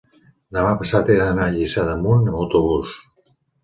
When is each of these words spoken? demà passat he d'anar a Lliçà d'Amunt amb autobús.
demà 0.57 0.71
passat 0.79 1.13
he 1.15 1.19
d'anar 1.21 1.47
a 1.51 1.53
Lliçà 1.59 1.87
d'Amunt 1.93 2.27
amb 2.29 2.43
autobús. 2.47 3.01